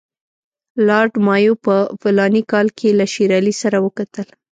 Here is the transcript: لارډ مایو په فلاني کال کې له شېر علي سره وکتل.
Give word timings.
لارډ 0.87 1.13
مایو 1.27 1.53
په 1.65 1.75
فلاني 2.01 2.43
کال 2.51 2.67
کې 2.77 2.89
له 2.99 3.05
شېر 3.13 3.31
علي 3.39 3.53
سره 3.61 3.77
وکتل. 3.85 4.27